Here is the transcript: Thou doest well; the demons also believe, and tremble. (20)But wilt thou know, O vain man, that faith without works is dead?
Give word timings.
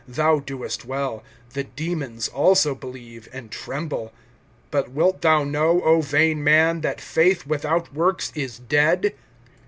Thou 0.07 0.39
doest 0.39 0.83
well; 0.83 1.23
the 1.53 1.63
demons 1.63 2.27
also 2.27 2.73
believe, 2.73 3.29
and 3.31 3.51
tremble. 3.51 4.11
(20)But 4.71 4.87
wilt 4.93 5.21
thou 5.21 5.43
know, 5.43 5.79
O 5.83 6.01
vain 6.01 6.43
man, 6.43 6.81
that 6.81 6.99
faith 6.99 7.45
without 7.45 7.93
works 7.93 8.31
is 8.33 8.57
dead? 8.57 9.13